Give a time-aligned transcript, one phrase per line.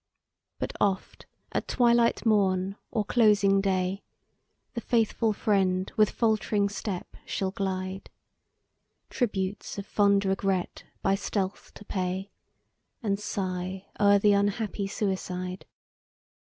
[0.57, 4.03] But oft at twilight morn, or closing day,
[4.73, 8.09] The faithful friend with fault'ring step shall glide,
[9.11, 12.31] Tributes of fond regret by stealth to pay,
[13.03, 15.67] And sigh o'er the unhappy suicide.